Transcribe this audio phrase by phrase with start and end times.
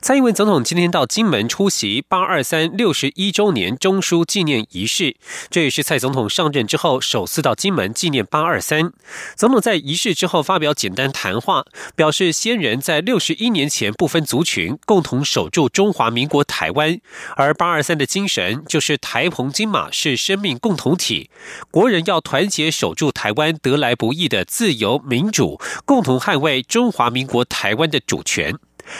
[0.00, 5.16] 蔡英文总统今天到金门出席八二三六十一周年中书纪念仪式，
[5.50, 8.92] 这也是蔡总统上任之后首次到金门纪念八二三。
[9.36, 11.64] 总统在仪式之后发表简单谈话，
[11.96, 17.00] 表示先人在六十一年前不分族群，共同守住中华民国台湾，
[17.36, 21.30] 而八二三的精神就是台澎金马是生命共同体，
[21.70, 28.56] 国人要团结守住台湾得来不易的自由民主，共同捍卫中华民国台湾的主权。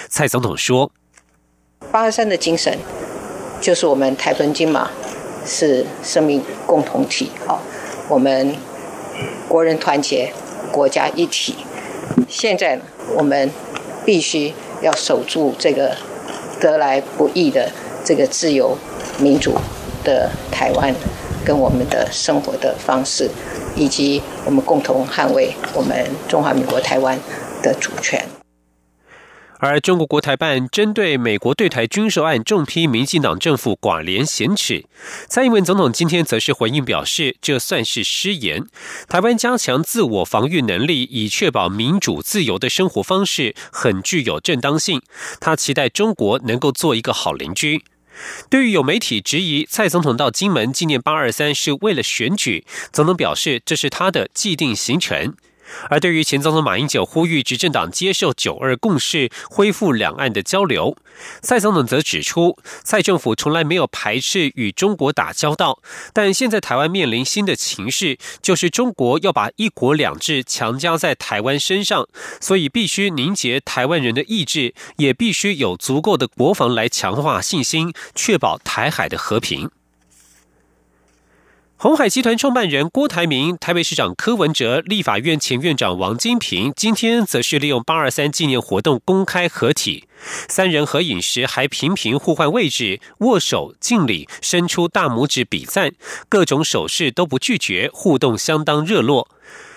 [0.09, 0.91] 蔡总统说
[1.91, 2.79] ：“八二三的精神，
[3.61, 4.91] 就是我们台澎金马
[5.47, 7.31] 是生命共同体。
[7.47, 7.63] 好，
[8.09, 8.55] 我们
[9.49, 10.33] 国人团结，
[10.71, 11.57] 国家一体。
[12.29, 12.81] 现在，
[13.17, 13.51] 我们
[14.05, 15.97] 必须要守住这个
[16.61, 17.71] 得来不易的
[18.05, 18.77] 这个自由
[19.19, 19.55] 民主
[20.05, 20.95] 的台湾，
[21.45, 23.31] 跟我们的生活的方式，
[23.75, 27.19] 以及我们共同捍卫我们中华民国台湾
[27.63, 28.23] 的主权。”
[29.59, 34.85] 而中国国台办针对美国对台军售案重批民进党政府寡廉鲜耻，
[35.29, 38.67] 蔡英文总统今天则是回应表示，这算是失言。
[39.09, 45.03] 台湾加强自我防御能力，以确保民主自由的生活方式，很具有正当性。
[45.41, 47.83] 他期待中国能够做一个好邻居。
[48.51, 55.35] 对于有媒体质疑蔡总统到金门纪念八二三是为了选举，总统表示这是他的既定行程。
[55.91, 60.97] 而对于前总统马英九呼吁执政党接受九二共识，恢复两岸的交流，
[61.43, 65.81] 蔡总统则指出，蔡政府从来没有排斥与中国打交道，
[66.13, 72.09] 但现在台湾面临新的情势，就是中国要把一国两制强加在台湾身上，
[72.41, 79.71] 所以必须凝结台湾人的意志，也必须有足够的国防来强化信心，确保台海的和平。
[81.81, 90.09] 红海集团创办人郭台铭、台北市长柯文哲、立法院前院长王金平，今天则是利用八二三纪念活动公开合体。
[90.49, 95.93] 三人合影时还频频互换位置、握手、敬礼、伸出大拇指比赞，
[96.29, 99.29] 各种手势都不拒绝，互动相当热络。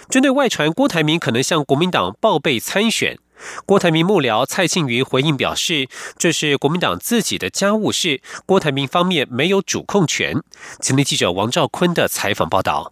[0.10, 3.20] 针对外传郭台铭可能向国民党报备参选。
[3.66, 5.88] 郭台铭幕僚蔡庆瑜回应表示
[6.18, 10.42] ：“这是国民党自己的家务事，郭台铭方面没有主控权。”
[10.82, 12.92] 前天记者王兆坤的采访报道。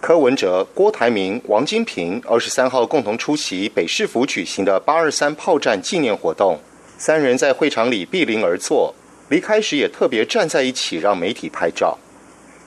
[0.00, 6.58] 柯文哲、郭台铭、王金平二十三号共同出席北市府举行的八二三炮战纪念活动，
[6.96, 8.94] 三人在会场里毗邻而坐，
[9.28, 11.98] 离开时也特别站在一起让媒体拍照。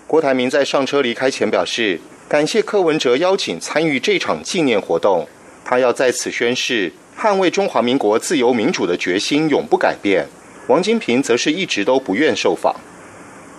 [0.06, 5.28] 郭台铭在上车离开前表示：“感谢柯文哲邀请参与这场纪念活动，
[5.66, 10.28] 他要在此宣誓。”捍卫中华民国自由民主的决心永不改变。
[10.68, 12.76] 王金平则是一直都不愿受访。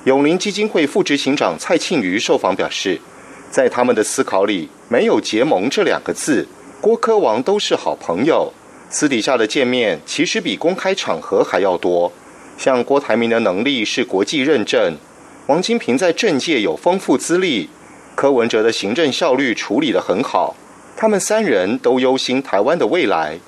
[0.04, 3.00] 永林基金会副执行长蔡庆瑜受访表示，
[3.50, 6.46] 在他们的思考里没有结盟这两个字。
[6.80, 8.52] 郭科王都是好朋友，
[8.90, 12.12] 私底下的见面其实比公开场合还要多。
[12.58, 14.96] 像郭台铭的能力是国际认证，
[15.46, 17.70] 王金平在政界有丰富资历，
[18.14, 20.54] 柯文哲的行政效率处理得很好。
[20.96, 23.38] 他们三人都忧心台湾的未来。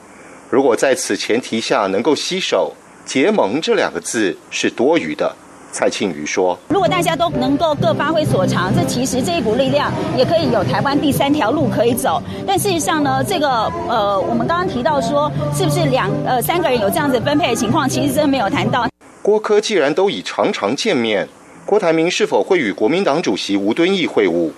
[0.51, 2.73] 如果在此前提下能够携手
[3.05, 5.35] 结盟，这两个字是多余的。
[5.73, 12.23] 蔡庆瑜说：“如果大家都能够各发挥所长，这其实这一股力量也可以有台湾第三条路可以走。
[12.47, 13.49] 但事实上呢，这个
[13.87, 18.89] 呃，我们刚刚提到说，是不是两呃三个人有这样子分配的情况，其实真的没有谈到。
[19.21, 21.29] 郭科既然都已常常见面，
[21.67, 24.53] 郭台铭是否会与国民党主席吴敦义会晤？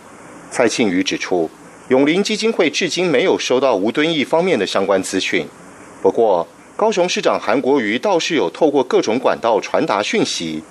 [0.50, 1.50] 蔡庆瑜指出。”
[1.88, 5.46] 永林基金会至今没有收到吴敦义方面的相关资讯。
[6.02, 10.62] 不过，高雄市长韩国瑜倒是有透过各种管道传达讯息，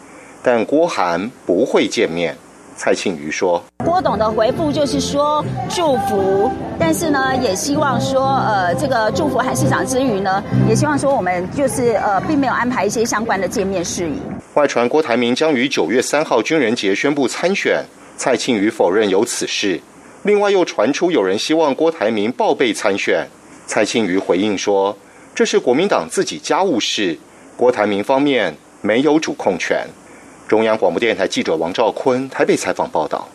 [0.44, 2.36] 但郭韩不会见面。
[2.76, 14.14] 蔡庆瑜说：“郭董的回复就是说祝福，但是呢，也希望说，呃，这个祝福韩市长之余呢，也希望说我们就是呃，并没有安排一些相关的见面事宜。”
[14.54, 17.84] 外传郭台铭将于九月三号军人节宣布参选，
[18.16, 19.82] 蔡庆瑜否认有此事。
[20.28, 23.30] 另外又传出有人希望郭台铭报备参选，
[23.66, 24.98] 蔡庆瑜回应说
[25.34, 27.18] ：“这是国民党自己家务事，
[27.56, 29.88] 郭台铭方面没有主控权。”
[30.46, 33.30] 中央广播电台记者王兆坤台北采访报道。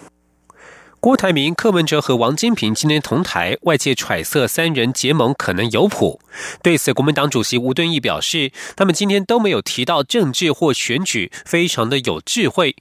[1.01, 6.21] 郭台铭、柯文哲和王金平今天同台，外界揣测三人结盟可能有谱。
[6.63, 12.77] 对此，国民党主席吴敦义表示，他们今天都没有提到政治或选举，非常的有智慧。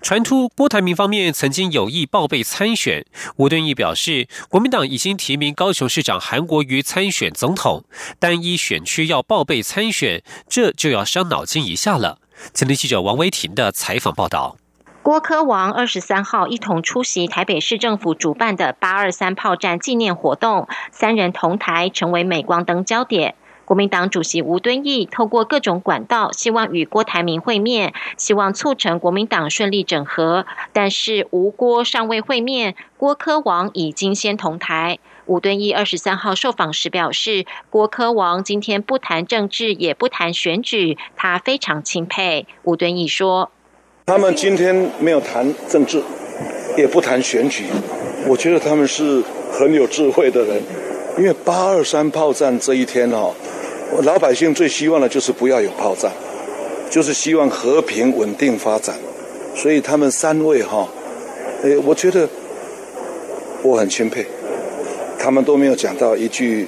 [0.00, 3.04] 传出郭台铭方面曾经有意报备参选，
[3.36, 7.84] 吴敦义表示，国民党已经提名高雄市长韩国瑜参选总统，
[8.18, 12.18] 单一选区要报备参选，这就要伤脑筋一下了。
[12.54, 14.56] 前天记者王维婷的采访报道。
[15.02, 23.34] 郭科王二十三号一同出席台北市政府主办的八二三炮战纪念活动，三人同台成为镁光灯焦点。
[23.70, 30.44] 国民党主席吴敦义透过各种管道，希望与郭台铭会面，希望促成国民党顺利整合。
[30.72, 34.98] 但是吴郭尚未会面，郭科王已经先同台。
[35.26, 42.48] 吴敦义二十三号受访时表示，郭科王今天不谈政治，也不谈选举，他非常钦佩。
[42.64, 43.52] 吴敦义说
[44.06, 46.02] ：“他们今天没有谈政治，
[46.76, 47.66] 也不谈选举，
[48.26, 49.22] 我觉得他们是
[49.52, 50.60] 很有智慧的人，
[51.16, 53.32] 因为八二三炮战这一天哦。”
[54.02, 56.10] 老百姓最希望的就是不要有炮战，
[56.88, 58.96] 就是希望和平稳定发展。
[59.54, 60.88] 所以他们三位哈，
[61.62, 62.28] 诶，我觉得
[63.62, 64.24] 我很钦佩，
[65.18, 66.66] 他们都没有讲到一句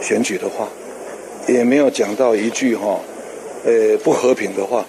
[0.00, 0.68] 选举的话，
[1.48, 3.00] 也没有讲到一句哈，
[3.64, 4.84] 呃，不和平的话。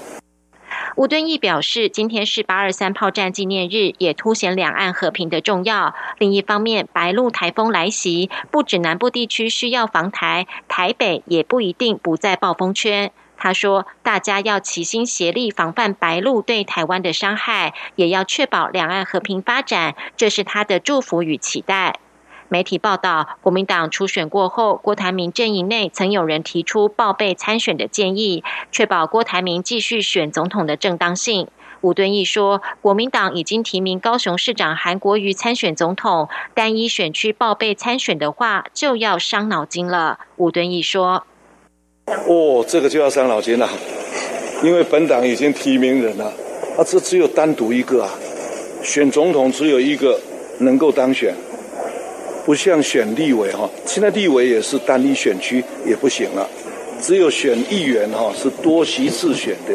[0.97, 5.93] 吴敦义表示，今天是八二三炮战纪念日，也凸显两岸和平的重要。
[6.17, 13.11] 另一方面，白鹿台风来袭，不止南部地区需要防台，台北也不一定不在暴风圈。
[13.37, 21.99] 他说，大家要齐心协力防范白鹿对台湾的伤害，也要确保两岸和平发展，这是他的祝福与期待。
[22.49, 31.47] 媒体报道，国民党初选过后，郭台铭阵营内曾有人提出报备参选的建议，确保郭台铭继续选总统的正当性。
[31.81, 40.19] 吴敦义说，国民党已经提名高雄市长韩国瑜参选总统，单一选区报备参选的话，就要伤脑筋了。
[40.37, 41.25] 吴敦义说
[42.27, 43.69] ：“哦，这个就要伤脑筋了，
[44.63, 46.25] 因为本党已经提名人了，
[46.77, 48.09] 啊，这只有单独一个啊，
[48.81, 50.19] 选总统只有一个
[50.61, 51.35] 能够当选。”
[52.47, 56.47] 不像选立委哈，现在立委也是单一选区也不行了，
[57.01, 59.73] 只有选议员哈是多席次选的，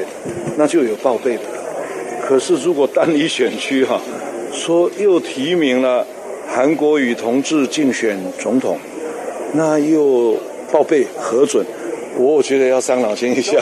[0.57, 1.43] 那就有报备的。
[2.27, 4.01] 可是如果单一选区哈，
[4.51, 6.07] 说又提名了
[6.49, 8.79] 韩国瑜同志竞选总统，
[9.53, 10.35] 那又
[10.73, 11.63] 报备核准，
[12.17, 13.61] 我觉得要伤脑筋一下。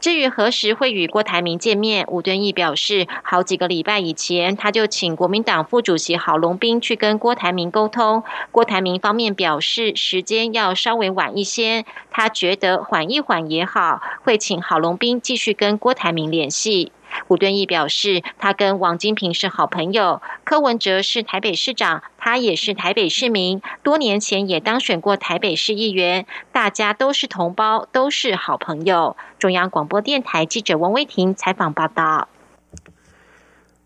[0.00, 8.22] 至于何时会与郭台铭见面，吴敦义表示，好几个礼拜以前，他就请国民党副主席郝龙斌去跟郭台铭沟通。
[8.50, 16.92] 郭台铭方面表示，时间要稍微晚一些，他觉得缓一缓也好，会请郝龙斌继续跟郭台铭联系。
[17.28, 29.16] 吴敦义表示，他跟王金平是好朋友，柯文哲是台北市长，他也是台北市民，多年前也当选过台北市议员，大家都是同胞，都是好朋友。
[29.38, 32.28] 中央广播电台记者王威婷采访报道。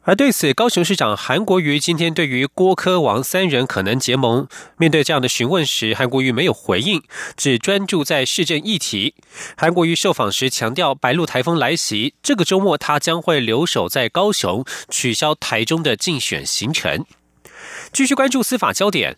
[0.06, 4.47] 而对此，高雄市长韩国瑜今天对于郭科王三人可能结盟，
[4.77, 7.03] 面对这样的询问时，韩国瑜没有回应，
[7.39, 9.15] 只专注在市政议题。
[9.56, 17.06] 韩国瑜受访时强调，白鹿台风来袭，这个周末他将会留守在高雄，取消台中的竞选行程。
[17.91, 19.17] 继续关注司法焦点。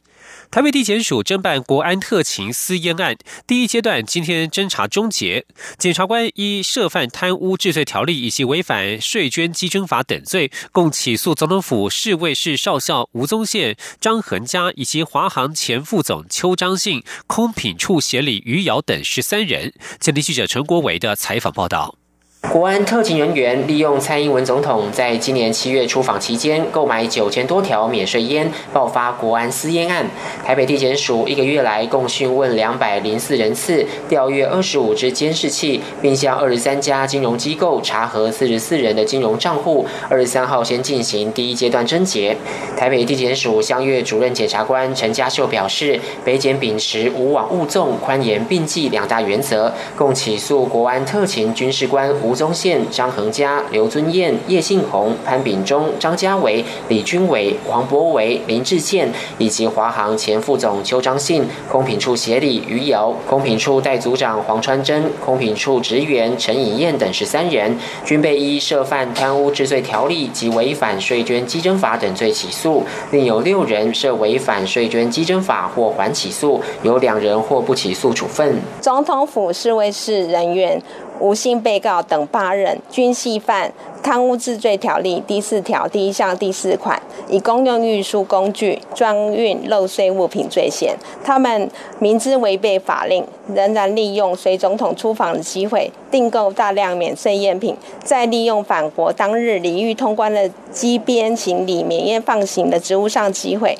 [0.50, 3.16] 台北地检署侦办国安特勤私烟案
[3.46, 5.44] 第一阶段，今天侦查终结。
[5.78, 19.74] 检察官依涉犯贪污治罪条例以及违反税捐稽征法等罪，共起诉总统府侍卫室少校吴宗宪、张恒嘉以及华航前副总邱章信、空品处协理余姚等十三人。
[20.00, 21.96] 前天记者陈国伟的采访报道。
[22.42, 30.06] 国安特勤人员利用蔡英文总统在今年七月出访期间购买九千多条免税烟，爆发国安私烟案。
[30.44, 39.84] 台北地检署一个月来共讯问两百零四人次，调阅二十五支监视器，并向二十三家金融机构查核四十四人的金融账户。
[40.08, 42.36] 二十三号先进行第一阶段侦结。
[42.76, 52.35] 台北地检署相月主任检察官陈家秀表示，北检秉持无往勿纵、宽严并济两大原则，共起诉国安特勤军事官吴。
[52.36, 78.60] 宗宪、张恒嘉、刘尊彦、叶信宏、潘炳忠、张家伟、李军伟、黄博维、林志健，以及华航前副总邱章信、空品处协理余姚、空品处代组长黄川珍、空品处职员陈以燕等十三人，均被依涉犯贪污治罪条例及违反税捐稽征法等罪起诉，另有六人涉违反税捐稽征法或缓起诉，有两人或不起诉处分。
[78.82, 80.82] 总统府侍卫室人员。
[81.18, 90.94] 吴姓被告等八人均系犯贪污治罪条例》第四条第一项第四款，以公用运输工具装运漏税物品罪嫌。
[91.24, 91.68] 他们
[91.98, 103.76] 明知违背法令，仍然利用随总统出访的机会，订购大量免税赝品，再利用返国当日礼遇通关的机边行李免验放行的职务上机会，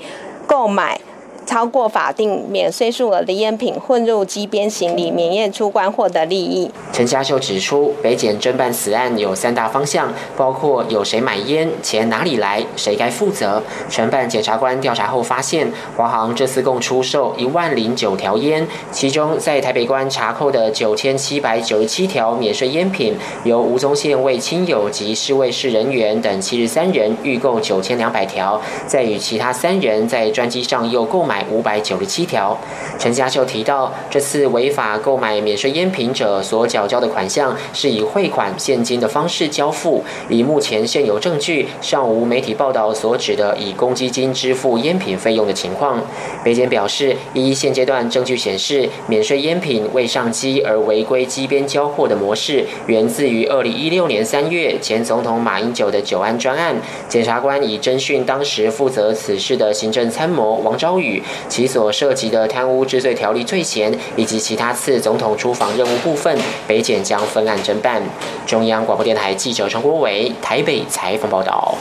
[0.46, 1.00] 购买。
[1.46, 6.70] 超过法定免税数额的烟品混入机边行李，免验出关获得利益。
[6.92, 13.62] 陈家秀指出，北检侦办此案有三大方向，包括有谁买烟、钱哪里来、谁该负责。
[13.88, 31.35] 承办检察官调查后发现，华航这次共出售一万零九条烟，其中在台北关查扣的九千七百九十七条免税烟品，由吴宗宪为亲友及侍卫室人员等七十三人预购九千两百条，再与其他三人在专机上又购买。
[31.50, 32.56] 五百九十七条。
[32.98, 40.04] 陈家秀提到，这次违法购买免税烟品者所缴交的款项是以汇款现金的方式交付。
[40.28, 46.00] 以目前现有证据，尚无媒体报道所指的以公积金支付烟品费用的情况。
[46.44, 56.76] 北检表示，依现阶段证据显示，免税烟品未上机而违规机边交货的模式，源自于二零一六年三月前总统马英九的九安专案。
[57.08, 61.22] 检察官已侦讯当时负责此事的行政参谋王昭宇。
[61.48, 68.02] 其所涉及的贪污治罪条例罪嫌，以及其他次总统出访任务部分，北检将分案侦办。
[68.46, 71.78] 中央广播电台记者陈国伟台北采访报道。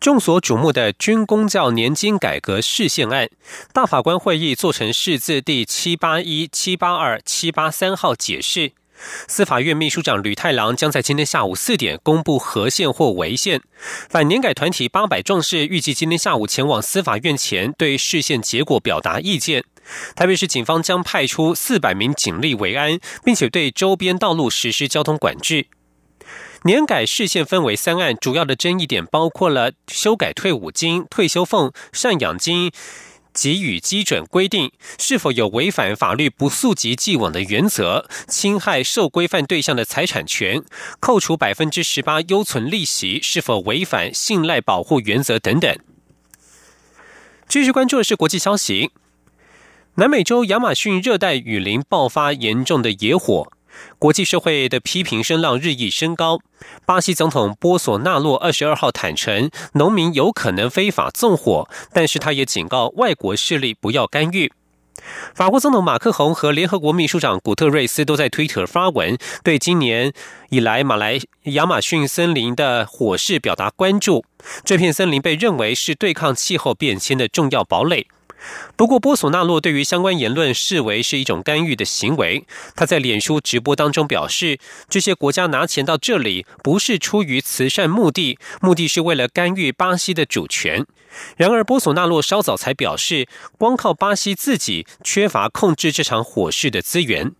[0.00, 3.28] 众所瞩目的军公教年金改革释宪案，
[3.72, 8.72] 大法官会议做成释字第七八一、七八二、七八三号解释。
[9.26, 13.60] 司法院秘书长吕太郎将在今天下午四点公布核宪或违宪。
[14.08, 19.64] 反年改团体八百壮士预计今天下午前往司法院前对释宪结果表达意见。
[20.16, 25.66] 台北市警方将派出四百名警力维安，并且对周边道路实施交通管制。
[26.62, 32.72] 年改释宪分为三案，主要的争议点包括了修改退伍金、退休俸、赡养金。
[33.34, 40.62] 给予基准规定是否有违反法律不溯及既往的原则，侵害受规范对象的财产权，
[41.00, 45.76] 扣除百分之十八优存利息是否违反信赖保护原则等等。
[47.48, 48.92] 继续关注的是国际消息，
[49.96, 53.52] 南美洲亚马逊热带雨林爆发严重的野火。
[53.98, 56.38] 国际社会的批评声浪日益升高。
[56.86, 64.52] 巴西总统波索纳洛二十二号坦诚，农民有可能非法纵火，但是他也警告外国势力不要干预。
[65.34, 70.12] 法国总统马克宏和联合国秘书长古特瑞斯都在推特发文，对今年
[70.50, 74.24] 以来马来亚马逊森林的火势表达关注。
[74.64, 78.06] 这片森林被认为是对抗气候变迁的重要堡垒。
[78.76, 82.44] 不过，波索纳洛对于相关言论视为是一种干预的行为。
[82.74, 84.58] 他在脸书直播当中表示，
[84.88, 90.84] 这些国家拿钱到这里不是出于慈善目的，目的是为了干预巴西的主权。
[91.36, 97.32] 然而，波索纳洛稍早才表示，光靠巴西自己缺乏控制这场火势的资源。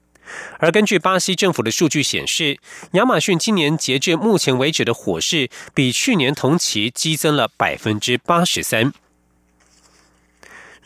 [0.59, 2.59] 而根据巴西政府的数据显示，
[2.93, 8.95] 亚马逊今年截至目前为止的火势比去年同期激增了百分之八十三。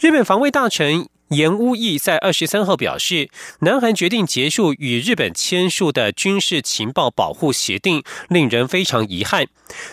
[0.01, 3.31] 日本防卫大臣岩屋毅在二十三号表示，
[3.63, 9.49] 南韩决定结束与日本签署的军事情报保护协定，令人非常遗憾。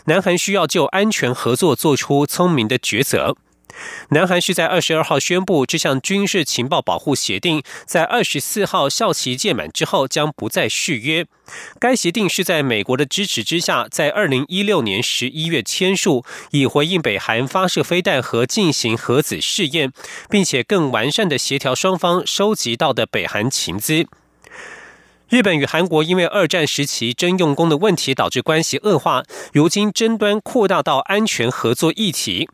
[0.06, 3.36] 南韩需要就安全合作做出聪明的抉择。
[4.10, 11.26] 南韩是在二十二号宣布，这项军事情报保护协定在二十四号效期届满之后将不再续约。
[11.80, 19.92] 该协定是在美国的支持之下，在二零一六年十一月签署，以回应北韩发射飞弹和进行核子试验，
[20.30, 24.08] 并且更完善的协调双方收集到的北韩情资。
[25.28, 32.48] 日本与韩国因为二战时期征用工的问题导致关系恶化，如今争端扩大到安全合作议题。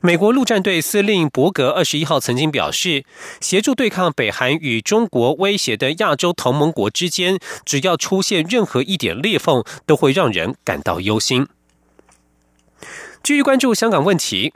[0.00, 3.04] 美国陆战队司令伯格二十一号曾经表示，
[3.40, 11.46] 协助对抗北韩与中国威胁的亚洲同盟国之间，只要出现任何一点裂缝，都会让人感到忧心。
[13.22, 14.52] 继续关注香港问题。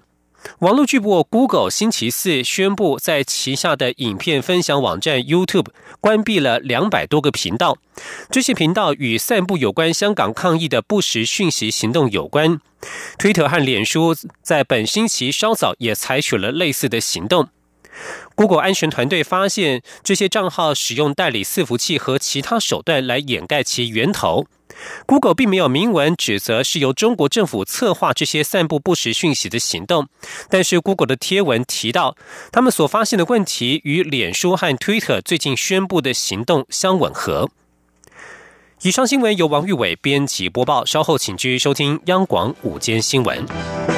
[0.61, 5.67] 网络巨擘 Google 星期四宣布，在旗下的影片分享网站 YouTube
[6.01, 7.79] 关闭了两百多个频道。
[8.31, 12.61] 这些频道与散布有关香港抗议的不实讯息行动有关。
[13.19, 17.49] 推特和脸书在本星期稍早也采取了类似的行动。
[18.37, 24.47] Google 安全团队发现，这些账号使用代理伺服器和其他手段来掩盖其源头。
[25.07, 30.09] Google 并没有明文指责是由中国政府策划这些散布不实讯息的行动，
[30.49, 32.17] 但是 Google 的贴文提到，
[32.53, 37.51] 他们所发现的问题与脸书和 Twitter 最近宣布的行动相吻合。
[38.83, 43.98] 以上新闻由王玉伟编辑播报，稍后请继续收听央广午间新闻。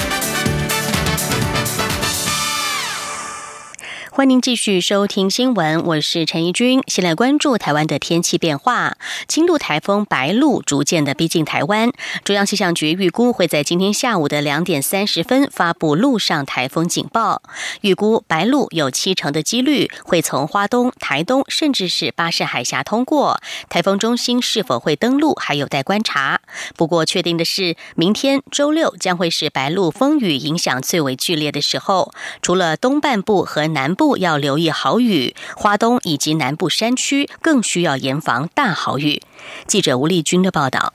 [4.21, 6.83] 欢迎继续收听新闻，我是陈怡君。
[6.85, 8.95] 先来关注台湾的天气变化。
[9.27, 11.91] 轻度台风白露逐渐的逼近台湾，
[12.23, 17.41] 中央气象局预估会在今天下午的两点三十分发布陆上台风警报。
[17.81, 23.41] 预估白露有七成的几率会从花东、台东，甚至是巴士海峡通过。
[23.69, 26.41] 台风中心是否会登陆，还有待观察。
[26.75, 32.13] 不过确定的是，明天周六将会是白露风雨影响最为剧烈的时候。
[32.43, 34.10] 除了东半部和南部。
[34.17, 39.21] 要留意豪雨，华东以及南部山区更需要严防大豪雨。
[39.67, 40.93] 记者吴丽君的报道。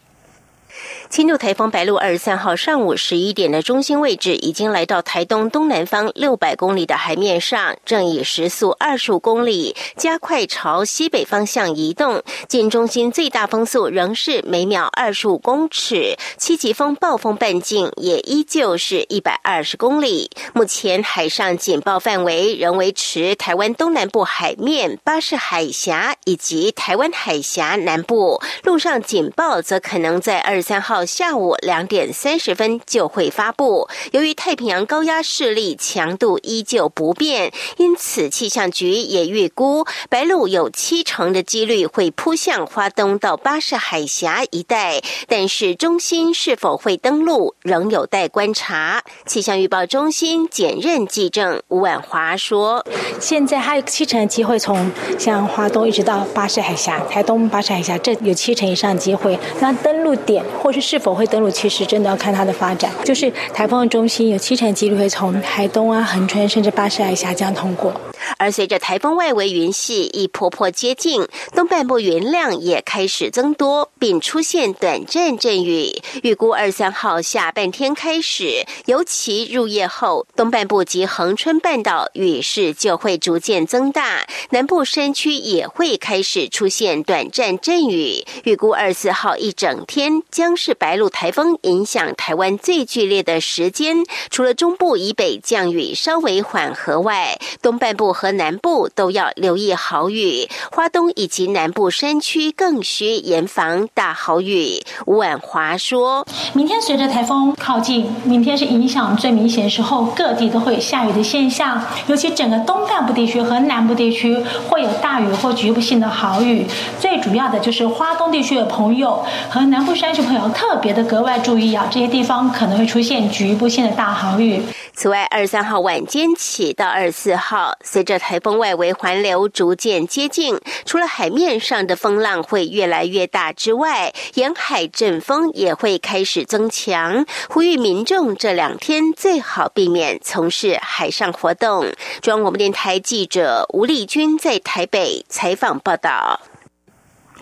[1.09, 12.23] 轻度台风白露二十三号上午十一点的中心位置，已经来到台东东南方六百公里的海面上，正以时速二十五公里加快朝西北方向移动。
[12.49, 20.31] 近中心最大风速仍是每秒二十五公尺，七级风暴风半径也依旧是一百二十公里。
[20.53, 28.43] 目前海上警报范围仍维持台湾东南部海面、巴士海峡以及台湾海峡南部。
[28.65, 30.96] 陆上警报则可能在二十三号。
[30.97, 33.87] 到下午两点三十分就会发布。
[34.13, 49.05] 由于太平洋高压势力强度依旧不变，因此气象局也预估白鹭有七成的几率会扑向花东到巴士海峡一带，但是中心是否会登陆仍有待观察。
[49.27, 52.83] 气象预报中心简任记者吴婉华说
[53.21, 59.39] ：“现在还有七成的机会从像华东一直到巴士海峡、台东巴士海峡，这有七成以上机会。
[59.61, 61.51] 那登陆点或是。”是否会登陆？
[61.51, 62.89] 其实真的要看它的发展。
[63.03, 67.93] 就是台风的中心有七成几率会从台东啊、横穿甚至巴士海峡这样通过。
[68.39, 76.03] 而随着台风外围云系一波波接近，东半部云量也开始增多，并出现短暂阵雨。
[76.23, 88.25] 预估二三号下半天开始，尤其入夜后，东半部及恒春半岛雨势就会逐渐增大，南部山区也会开始出现短暂阵雨。
[88.45, 94.05] 预估二四号一整天将是白露台风影响台湾最剧烈的时间。
[94.31, 98.16] 除了中部以北降雨稍微缓和外，东半部。
[98.17, 104.81] 和南部都要留意豪雨，花东以及南部山区更需严防大豪雨。
[105.05, 106.27] 吴婉华说
[106.57, 116.67] ：“明天随着台风靠近，明天是影响最明显时候，各地都会有下雨的现象，尤其整个东半部地区和南部地区会有大雨或局部性的好雨。
[116.99, 124.63] 最主要的就是花东地区的朋友和南部山区朋友特别的格外注意啊，这些地方可能会出现局部性的大豪雨。
[124.95, 137.27] 此外，二十三号晚间起到二十四号，随着台风外围环流逐渐接近，除了海面上的风浪会越来越大之外，沿海阵风也会开始增强。
[137.51, 141.91] 呼吁民众这两天最好避免从事海上活动。
[142.23, 146.41] 中央广播电台记者吴丽君在台北采访报道。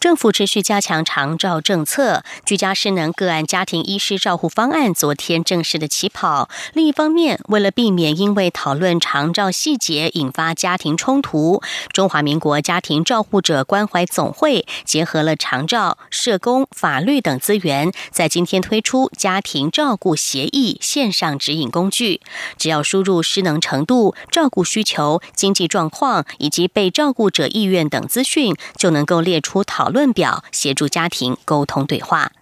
[0.00, 6.48] 政府持续加强长照政策，居家失能个案家庭医师照护方案昨天正式的起跑。
[6.72, 11.60] 另一方面，为了避免因为讨论长照细节引发家庭冲突，
[11.92, 22.20] 中华民国家庭照护者关怀总会结合了长照、社工、法律等资源，在今天推出家庭照顾协议线上指引工具。
[22.56, 29.87] 只要输入失能程度、照顾需求、经济状况以及被照顾者意愿等资讯，就能够列出讨。
[29.88, 32.32] 讨论表协助家庭沟通对话。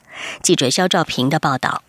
[0.43, 1.85] 记者肖兆平的报道。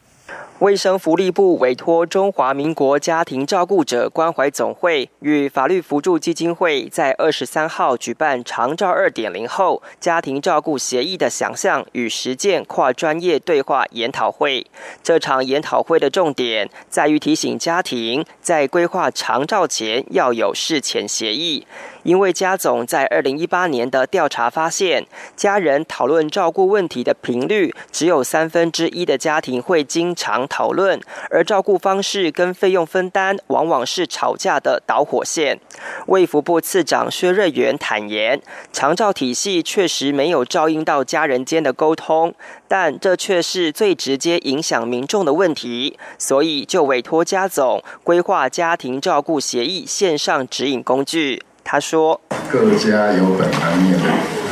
[0.60, 14.66] 卫生福利部委托中华民国家庭照顾者关怀总会与法律扶助基金会在二十三号举办长照二点零后家庭照顾协议的想象与实践跨专业对话研讨会。
[15.04, 21.68] 这场研讨会的重点在于提醒家庭在规划长照前要有事前协议。
[22.08, 35.60] 因为家总在二零一八年的调查发现，家人讨论照顾问题的频率只有三分之一的家庭会经常讨论，而照顾方式跟费用分担往往是吵架的导火线。
[36.06, 38.42] 卫福部次长薛瑞元坦言，
[38.72, 42.34] 长照体系确实没有照应到家人间的沟通，
[42.70, 51.44] 但这却是最直接影响民众的问题，所以就委托家总规划家庭照顾协议线上指引工具。
[51.70, 54.06] 他说：“各家有本难念的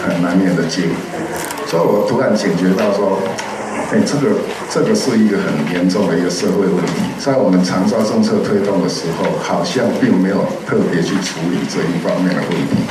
[0.05, 0.91] 很难念的经，
[1.65, 3.17] 所以我突然警觉到说。”
[3.93, 4.35] 哎，这个
[4.67, 12.81] 这个是一个很严重的一个社会问题，在我们长沙政策推动的时候，好像并没有特别去处理这一方面的问题，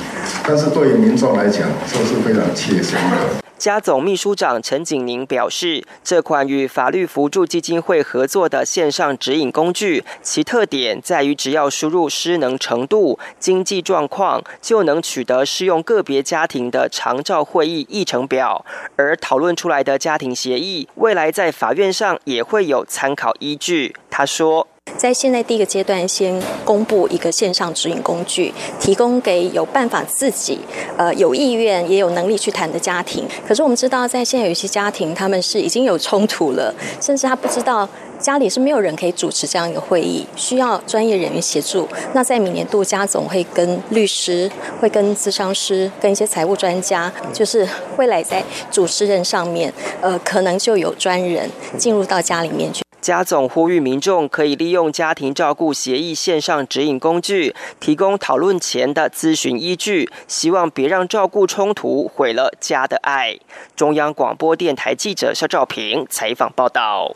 [0.46, 3.43] 但是对于民众来讲，这是非常切身的。
[3.64, 23.96] 家总秘书长陈景宁表示，这款与法律扶助基金会合作的线上指引工具，其特点在于只要输入失能程度、经济状况，就能取得适用个别家庭的长照会议议程表，而讨论出来的家庭协议，未来在法院上也会有参考依据。
[24.10, 24.68] 他说。
[25.04, 30.58] 在现在第一个阶段，先公布一个线上指引工具，提供给有办法自己、
[30.96, 33.26] 呃有意愿也有能力去谈的家庭。
[33.46, 37.86] 可是我们知道，在现在有一些家庭，他们是已经有冲突了，甚至他不知道
[38.18, 41.86] 家里是没有人可以主持这样一个会议，需要专业人员协助。
[42.14, 47.68] 那在明年度，家总会跟律师、会跟咨商师、跟一些财务专家，就是
[47.98, 49.70] 未来在主持人上面，
[50.00, 52.83] 呃，可能就有专人进入到家里面去。
[53.04, 63.36] 家总呼吁民众可以利用家庭照顾协议线上指引工具，提供讨论前的咨询依据，希望别让照顾冲突毁了家的爱。
[63.76, 67.14] 中央广播电台记者肖兆平采访报道。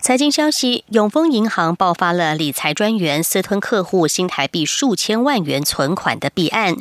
[0.00, 6.76] 财经消息：永丰银行爆发了理财专员私吞客户新台币数千万元存款的弊案。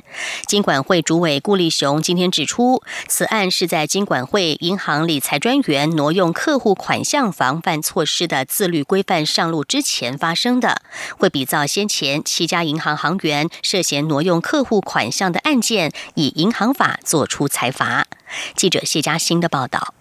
[0.48, 10.82] 金管会主委顾立雄今天指出，此案是在金管会银行理财专员挪用客户款项防范措施的自律规范上路之前发生的，
[11.20, 18.08] 会比照先前七家银行行员涉嫌挪用客户款项的案件，以银行法作出裁罚。
[18.56, 19.94] 记者谢嘉欣的报道。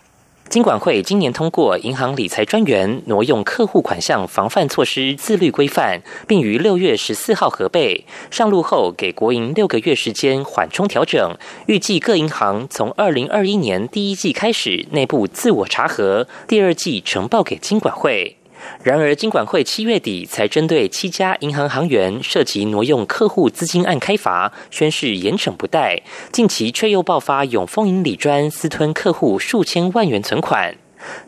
[0.50, 11.36] 金管会今年通过《银行理财专员挪用客户款项防范措施自律规范》，并于六月十四号核备上路后，给国营六个月时间缓冲调整。
[11.66, 18.39] 预计各银行从二零二一年第一季开始内部自我查核，第二季呈报给金管会。
[18.82, 26.02] 然而，金管会七月底才针对七家银行行员涉及挪用客户资金案开罚，宣誓严惩不贷。
[26.32, 30.76] 近期却又爆发永丰银里专私吞客户数千万元存款。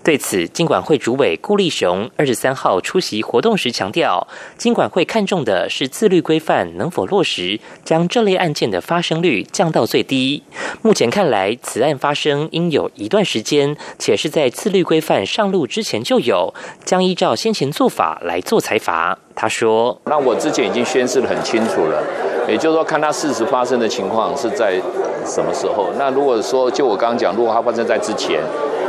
[0.05, 10.43] 对此，金管会主委顾立雄二十三号出席活动时强调，金管会看重的是自律规范能否落实，将这类案件的发生率降到最低。
[10.83, 16.53] 目前看来，此案发生应有一段时间，且是在自律规范上路之前就有，
[16.85, 19.19] 将依照先前做法来做裁罚。
[19.35, 22.03] 他说：“那我之前已经宣示的很清楚了，
[22.47, 24.79] 也就是说，看他事实发生的情况是在
[25.25, 25.89] 什么时候。
[25.99, 28.43] 那如果说就我刚刚讲，如果他发生在之前。”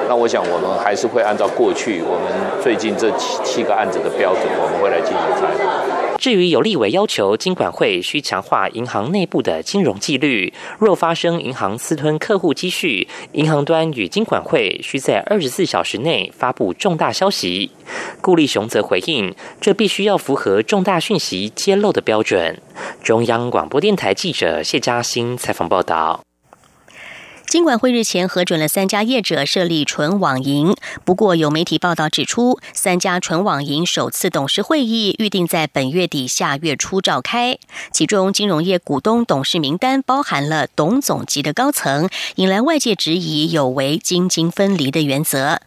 [0.07, 6.17] 那我想，我们还是会按照过去我们最近这七七个案子的标准，我们会来进行裁罚。
[6.17, 17.71] 至于有立委要求金管会需强化银行内部的金融纪律，若发生银行私吞客户积蓄，银行端与金管会需在二十四小时内发布重大消息。
[18.21, 22.61] 顾立雄则回应，这必须要符合重大讯息揭露的标准。
[23.01, 26.21] 中央广播电台记者谢嘉欣采访报道。
[27.45, 37.59] 金管会日前核准了三家业者设立纯网银，不过有媒体报道指出，三家纯网银首次董事会议预定在本月底下月初召开，
[37.91, 45.59] 其中金融业股东董事名单包含了董总级的高层，引来外界质疑有违金金分离的原则。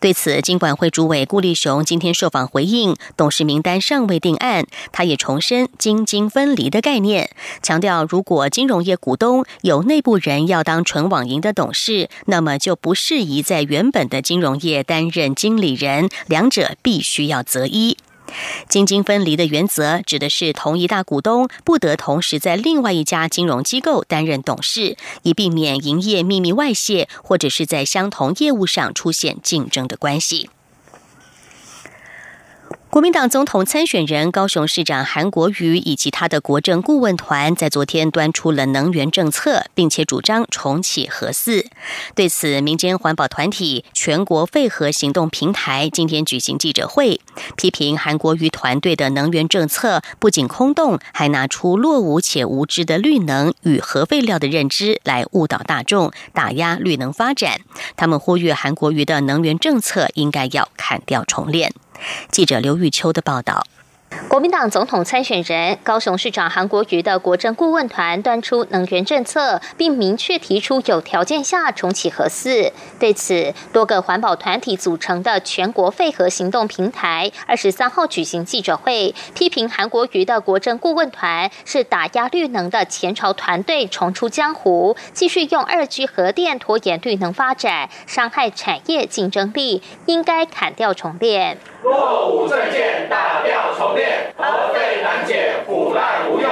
[0.00, 7.30] 对此，金管会主委顾立雄今天受访回应，董事名单尚未定案，他也重申金金分离的概念，
[7.62, 11.17] 强调如果金融业股东有内部人要当纯网。
[11.26, 17.96] 银的董事，那么就不适宜在原本的金融业担任经理人，两者必须要择一。
[18.68, 30.50] 金金分离的原则指的是同一大股东不得同时在另外一家金融机构担任董事，以避免营业秘密外泄，或者是在相同业务上出现竞争的关系。
[32.90, 41.66] 国民党总统参选人高雄市长韩国瑜以及他的国政顾问团在昨天端出了能源政策，并且主张重启核四。
[42.14, 47.20] 对此，民间环保团体全国废核行动平台今天举行记者会，
[47.58, 57.60] 批评韩国瑜团队的能源政策不仅空洞，还拿出落伍且无知的绿能与核废料的认知来误导大众，打压绿能发展。
[57.98, 61.74] 他们呼吁韩国瑜的能源政策应该要砍掉重练。
[62.30, 63.66] 记者刘玉秋的报道。
[64.26, 72.72] 国民党总统参选人高雄市长韩国瑜的国政顾问团端出能源政策，并明确提出有条件下重启核四。
[72.98, 91.58] 对此，多个环保团体组成的全国废核行动平台二十三号举行记者会，批评韩国瑜的国政顾问团是打压绿能的前朝团队重出江湖，继续用二 G 核电拖延绿能发展，伤害产业竞争力，应该砍掉重练。
[91.82, 96.50] 落伍证件打掉重练，核废难解，腐烂无用。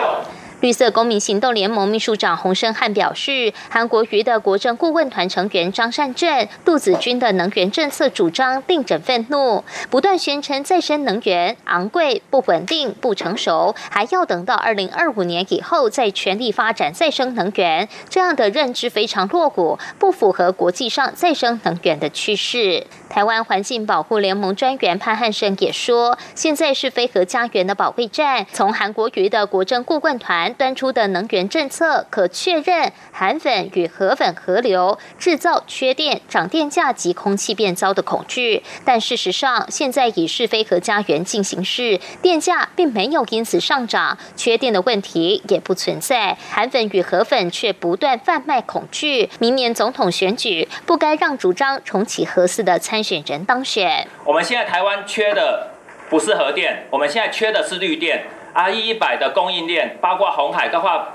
[0.61, 22.87] 绿色公民行动联盟秘书长洪胜汉表示，韩国瑜的国政顾问团成员张善政、杜子君的能源政策主张令人愤怒，不断宣称再生能源昂贵、不稳定、不成熟，还要等到二零二五年以后再全力发展再生能源，这样的认知非常落伍，不符合国际上再生能源的趋势。
[23.09, 28.47] 台湾环境保护联盟专员潘汉生也说，现在是飞核家园的保卫战。
[28.53, 38.62] 从韩国瑜的国政顾问团端出的能源政策，可确认韩粉与核粉合流，制造缺电、涨电价及空气变糟的恐惧。
[38.85, 46.37] 但事实上，现在已是飞核家园进行式，电价并没有因此上涨，缺电的问题也不存在。
[46.51, 49.31] 韩粉与核粉却不断贩卖恐惧。
[49.38, 52.95] 明年总统选举，不该让主张重启核四的参。
[52.96, 54.09] 参选人当选。
[54.24, 55.68] 我们现在台湾缺的
[56.09, 58.24] 不是核电，我们现在缺的是绿电。
[58.54, 61.09] R 一百的供应链，包括红海，包括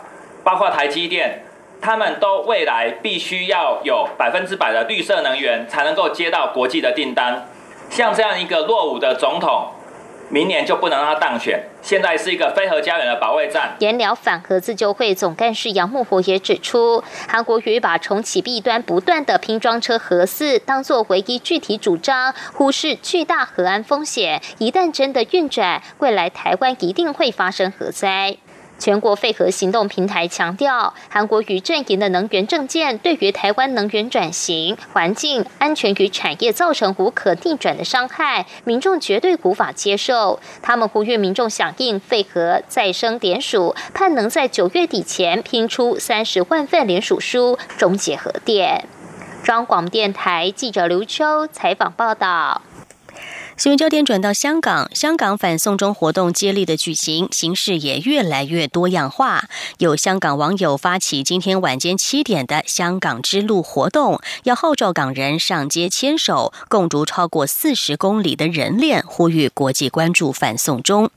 [0.43, 1.43] 包括台积电，
[1.81, 7.47] 他们都未来必须要有百分之百的绿色能源，才能够接到国际的订单。
[7.89, 9.71] 像这样一个落伍的总统。
[10.31, 11.61] 明年就不能让他当选。
[11.81, 13.75] 现在是一个非核家园的保卫战。
[13.79, 24.41] 研聊反核自救会总干事杨木火也指出，韩国瑜把重启弊端不断的拼装车核四当作唯一具体主张，忽视巨大核安风险。
[24.57, 28.37] 一旦真的运转，未来台湾一定会发生核灾。
[28.81, 40.39] 全国废核行动平台强调，韩国与阵营的能源政见对于台湾能源转型、环境安全与产业造成无可逆转的伤害，民众绝对无法接受。
[40.63, 48.85] 他们呼吁民众响应废核再生联署，盼能在九月底前拼出三十万份联署书，终结核电。
[49.43, 52.63] 中广电台记者刘秋采访报道。
[53.61, 59.47] 新闻焦点转到香港，香港反送中活动接力的举行，形式也越来越多样化。
[59.77, 71.11] 有香港网友发起今天晚间七点的“香港之路”活动，要号召港人上街牵手，共筑超过四十公里的人链，呼吁国际关注反送中。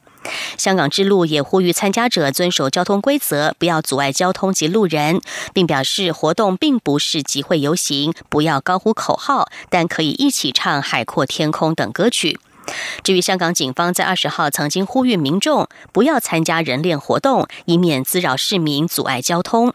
[0.56, 5.20] 香港之路也呼吁参加者遵守交通规则，不要阻碍交通及路人，
[5.52, 12.38] 并表示活动并不是集会游行，不要高呼口号，但可以一起唱《海阔天空》等歌曲。
[13.02, 19.74] 至于香港警方在二十号曾经呼吁民众不要参加人链活动，以免滋扰市民、阻碍交通。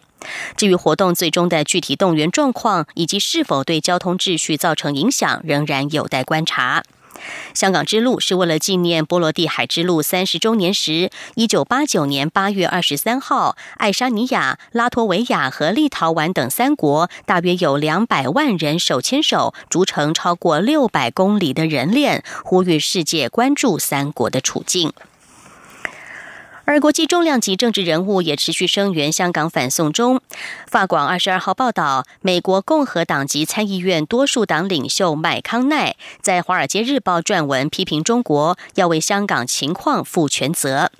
[0.57, 6.83] 至于活动最终的具体动员状况以及是否对交通秩序造成影响，仍然有待观察。
[7.53, 24.93] 香港之路是为了纪念波罗的海之路三十周年时，一九八九年八月二十三号，爱沙尼亚、拉脱维亚和立陶宛等三国大约有两百万人手牵手，逐成超过六百公里的人链，呼吁世界关注三国的处境。
[26.69, 30.21] 而国际重量级政治人物也持续声援香港反送中。
[30.67, 40.91] 法广二十二号报道，美国共和党籍参议院多数党领袖麦康奈在《华尔街日报》撰文批评中国，要为香港情况负全责。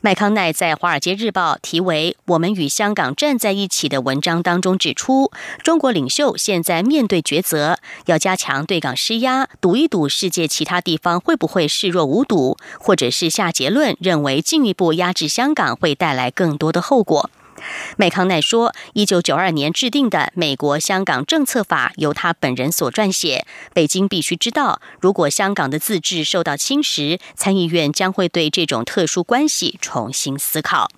[0.00, 5.30] 麦康奈在《华尔街日报》题为“我们与香港站在一起”的文章当中指出，
[5.62, 17.30] 中国领袖现在面对抉择，要加强对港施压，赌一赌世界其他地方会不会视若无睹，或者是下结论认为进一步压制香港会带来更多的后果。
[17.96, 23.46] 麦康奈说：“一九九二年制定的《美国香港政策法》由他本人所撰写。
[23.72, 30.90] 北京必须知道，如果香港的自治受到侵蚀，参议院将会对这种特殊关系重新思考。”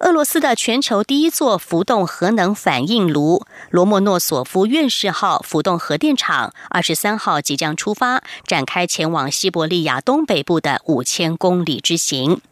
[0.00, 12.42] 俄罗斯的全球第一座浮动核能反应炉——罗莫诺索夫院士号浮动核电厂，二十三号即将出发，展开前往西伯利亚东北部的五千公里之行。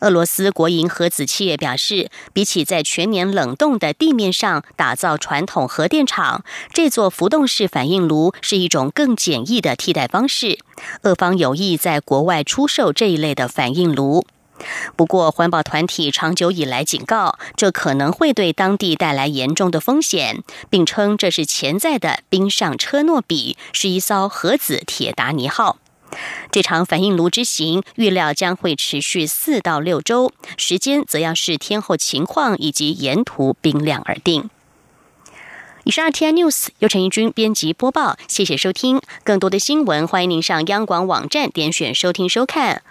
[0.00, 10.58] 俄罗斯国营核子企业表示，比起在全年冷冻的地面上打造传统核电厂，这座浮动式反应炉是一种更简易的替代方式。
[11.02, 14.26] 俄方有意在国外出售这一类的反应炉。
[14.94, 25.78] 不过，环保团体长久以来警告，这可能会对当地带来严重的风险，并称这是潜在的冰上车诺比，是一艘核子铁达尼号。
[26.50, 34.50] 这场反应炉之行预料将会持续四到六周，时间则要视天候情况以及沿途冰量而定。
[35.84, 39.00] 以上 T I News 由陈义军编辑播报，谢谢收听。
[39.24, 42.82] 更多的新闻，欢迎您上央广网站点选收听收看，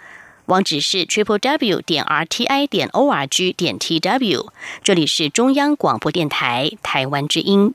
[0.46, 4.52] 网址是 triple w 点 r t i 点 o r g 点 t w。
[4.82, 7.74] 这里是中央广播电台台湾之音。